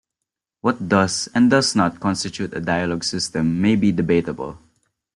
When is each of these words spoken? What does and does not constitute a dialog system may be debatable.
What 0.61 0.89
does 0.89 1.29
and 1.35 1.51
does 1.51 1.75
not 1.75 1.99
constitute 1.99 2.55
a 2.55 2.59
dialog 2.59 3.03
system 3.03 3.61
may 3.61 3.75
be 3.75 3.91
debatable. 3.91 4.57